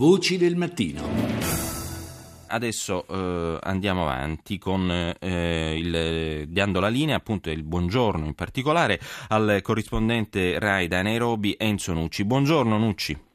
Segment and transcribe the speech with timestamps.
[0.00, 1.02] Voci del mattino.
[2.46, 8.98] Adesso eh, andiamo avanti con eh, il, dando la linea, appunto il buongiorno in particolare,
[9.28, 12.24] al corrispondente RAI da Nairobi Enzo Nucci.
[12.24, 13.29] Buongiorno Nucci.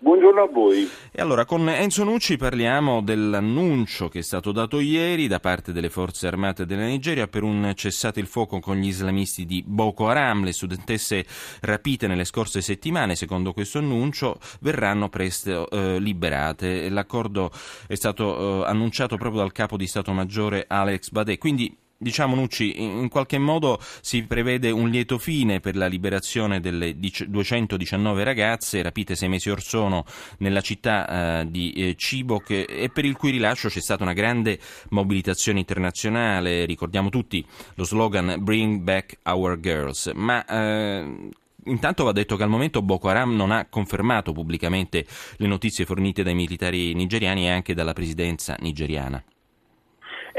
[0.00, 0.88] Buongiorno a voi.
[1.10, 5.90] E allora, con Enzo Nucci parliamo dell'annuncio che è stato dato ieri da parte delle
[5.90, 10.44] forze armate della Nigeria per un cessate il fuoco con gli islamisti di Boko Haram.
[10.44, 11.26] Le studentesse
[11.62, 16.88] rapite nelle scorse settimane, secondo questo annuncio, verranno presto eh, liberate.
[16.90, 17.50] L'accordo
[17.88, 21.38] è stato eh, annunciato proprio dal capo di Stato Maggiore Alex Badè.
[21.38, 26.96] Quindi Diciamo Nucci, in qualche modo si prevede un lieto fine per la liberazione delle
[26.96, 30.04] 219 ragazze rapite sei mesi or sono
[30.38, 34.60] nella città eh, di eh, Cibok e per il cui rilascio c'è stata una grande
[34.90, 41.30] mobilitazione internazionale, ricordiamo tutti lo slogan Bring Back Our Girls, ma eh,
[41.64, 45.04] Intanto va detto che al momento Boko Haram non ha confermato pubblicamente
[45.36, 49.22] le notizie fornite dai militari nigeriani e anche dalla presidenza nigeriana.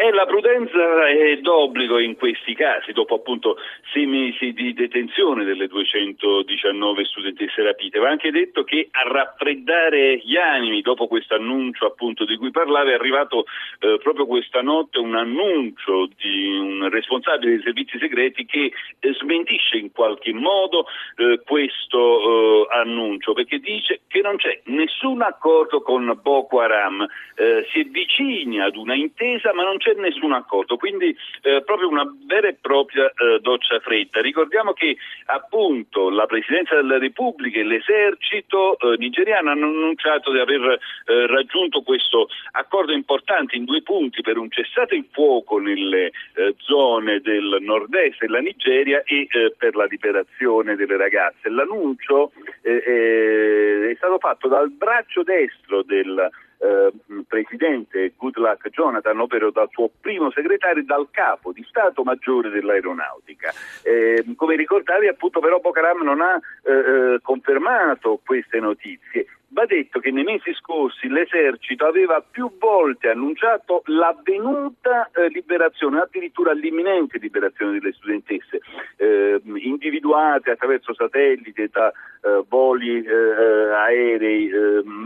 [0.02, 3.58] E la prudenza è d'obbligo in questi casi, dopo appunto
[3.92, 8.00] sei mesi di detenzione delle 219 studentesse rapite.
[8.00, 12.92] Va anche detto che a raffreddare gli animi dopo questo annuncio appunto di cui parlava
[12.92, 13.44] è arrivato
[13.80, 19.76] eh, proprio questa notte un annuncio di un responsabile dei servizi segreti che eh, smentisce
[19.76, 20.86] in qualche modo
[21.18, 27.06] eh, questo eh, annuncio perché dice che non c'è nessun accordo con Boko Haram,
[27.36, 31.64] eh, si è vicini ad una intesa ma non c'è c'è nessun accordo, quindi eh,
[31.64, 34.22] proprio una vera e propria eh, doccia fredda.
[34.22, 40.62] Ricordiamo che appunto la Presidenza della Repubblica e l'esercito eh, nigeriano hanno annunciato di aver
[41.06, 46.56] eh, raggiunto questo accordo importante in due punti per un cessate il fuoco nelle eh,
[46.58, 51.50] zone del nord-est della Nigeria e eh, per la liberazione delle ragazze.
[51.50, 52.32] L'annuncio
[52.62, 56.30] è stato fatto dal braccio destro del
[56.60, 56.92] eh,
[57.28, 63.52] presidente Goodluck Jonathan, ovvero dal suo primo segretario e dal capo di Stato Maggiore dell'Aeronautica.
[63.84, 69.66] Eh, come ricordavi appunto però Boko Haram non ha eh, eh confermato queste notizie Va
[69.66, 77.18] detto che nei mesi scorsi l'esercito aveva più volte annunciato l'avvenuta eh, liberazione, addirittura l'imminente
[77.18, 78.60] liberazione delle studentesse,
[78.98, 84.49] eh, individuate attraverso satelliti da eh, voli aerei,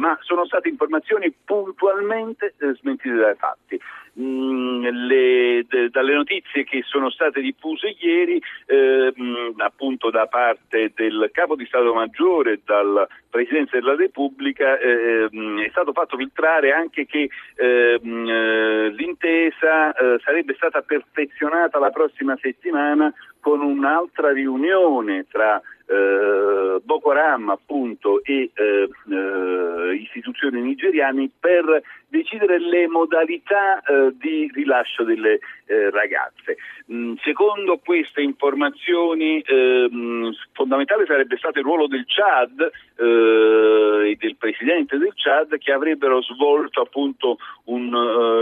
[0.04, 3.80] ma sono state informazioni puntualmente smentite dai fatti.
[4.20, 11.30] Mm, le, de, dalle notizie che sono state diffuse ieri, mm, appunto da parte del
[11.32, 17.06] capo di Stato Maggiore, dal Presidente della Repubblica, eh, mm, è stato fatto filtrare anche
[17.06, 25.62] che eh, eh, l'intesa eh, sarebbe stata perfezionata la prossima settimana con un'altra riunione tra
[25.94, 34.50] eh, Boko Haram appunto e eh, eh, istituzioni nigeriane per decidere le modalità eh, di
[34.54, 36.58] rilascio delle eh, ragazze.
[36.92, 44.98] Mm, secondo queste informazioni ehm, fondamentale sarebbe stato il ruolo del Chad e del presidente
[44.98, 47.92] del Chad che avrebbero svolto appunto un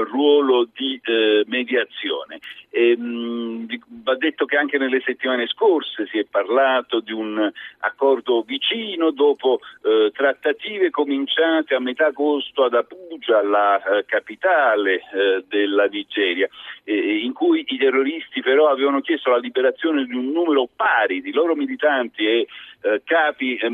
[0.05, 0.99] ruolo di
[1.45, 2.39] mediazione.
[2.73, 3.65] E, mh, mm,
[4.03, 9.59] va detto che anche nelle settimane scorse si è parlato di un accordo vicino dopo
[9.83, 16.47] eh, trattative cominciate a metà agosto ad Abuja, la eh, capitale eh, della Nigeria,
[16.85, 21.55] in cui i terroristi però avevano chiesto la liberazione di un numero pari di loro
[21.55, 22.47] militanti e
[22.83, 23.69] eh, capi eh,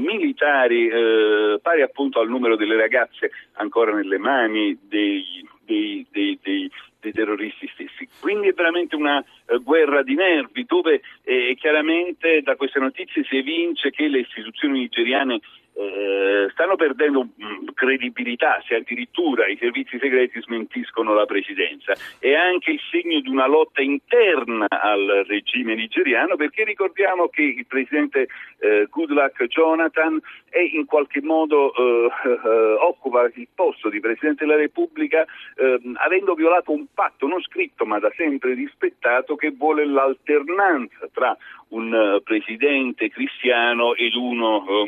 [0.77, 5.23] militari eh, pari appunto al numero delle ragazze ancora nelle mani dei,
[5.65, 8.09] dei, dei, dei dei terroristi stessi.
[8.19, 13.37] Quindi è veramente una uh, guerra di nervi dove eh, chiaramente da queste notizie si
[13.37, 15.39] evince che le istituzioni nigeriane
[15.77, 21.93] eh, stanno perdendo mm, credibilità se addirittura i servizi segreti smentiscono la presidenza.
[22.17, 27.65] È anche il segno di una lotta interna al regime nigeriano perché ricordiamo che il
[27.67, 28.27] presidente
[28.59, 34.57] eh, Goodluck Jonathan è in qualche modo eh, eh occupa il posto di presidente della
[34.57, 35.25] Repubblica
[35.55, 41.37] ehm, avendo violato un patto non scritto ma da sempre rispettato che vuole l'alternanza tra
[41.69, 44.85] un uh, presidente cristiano ed uno uh,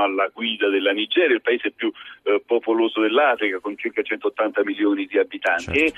[0.00, 5.18] alla guida della Nigeria, il paese più uh, popoloso dell'Africa con circa 180 milioni di
[5.18, 5.64] abitanti.
[5.64, 5.78] Certo.
[5.78, 5.92] E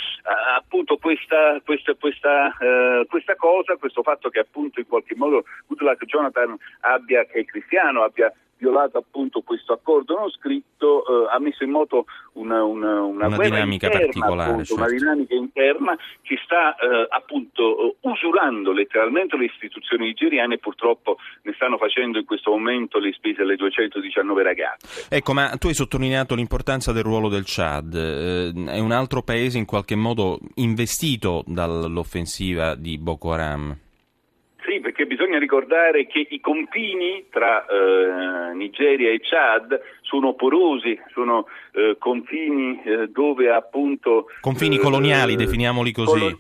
[0.57, 2.55] appunto questa, questa, questa,
[3.09, 8.03] questa, cosa, questo fatto che appunto in qualche modo Goodluck Jonathan abbia, che è cristiano,
[8.03, 12.05] abbia violato appunto questo accordo non scritto, eh, ha messo in moto
[12.35, 14.83] una, una, una, una dinamica interna, particolare, appunto, certo.
[14.83, 21.53] una dinamica interna che sta eh, appunto usurando letteralmente le istituzioni nigeriane e purtroppo ne
[21.55, 25.07] stanno facendo in questo momento le spese alle 219 ragazze.
[25.09, 29.59] Ecco, ma tu hai sottolineato l'importanza del ruolo del Chad, eh, è un altro paese
[29.59, 33.77] in qualche modo investito dall'offensiva di Boko Haram.
[34.71, 41.49] Sì, perché bisogna ricordare che i confini tra eh, Nigeria e Chad sono porosi, sono
[41.73, 44.27] eh, confini eh, dove appunto...
[44.41, 46.21] Confini coloniali, definiamoli così.
[46.21, 46.39] Colo-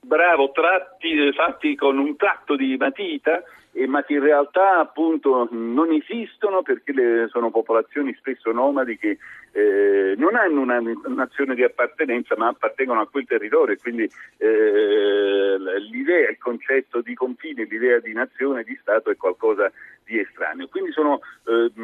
[0.00, 3.44] bravo, tratti, fatti con un tratto di matita
[3.86, 9.18] ma che in realtà appunto non esistono perché le, sono popolazioni spesso nomadi che
[9.52, 15.56] eh, non hanno una nazione di appartenenza ma appartengono a quel territorio e quindi eh,
[15.90, 19.70] l'idea, il concetto di confine, l'idea di nazione, di Stato è qualcosa
[20.04, 20.68] di estraneo.
[20.68, 21.82] Quindi sono eh, mh,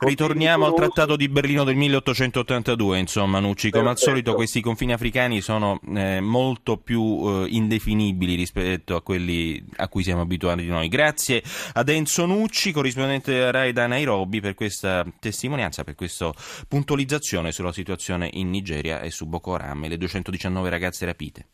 [0.00, 3.88] Ritorniamo al Trattato di Berlino del 1882, insomma, Nucci, come Perfetto.
[3.88, 9.88] al solito questi confini africani sono eh, molto più eh, indefinibili rispetto a quelli a
[9.88, 10.86] cui siamo abituati noi.
[10.86, 11.42] Grazie
[11.72, 16.32] ad Enzo Nucci, corrispondente RAI da Nairobi, per questa testimonianza, per questa
[16.68, 21.46] puntualizzazione sulla situazione in Nigeria e su Boko Haram e le 219 ragazze rapite.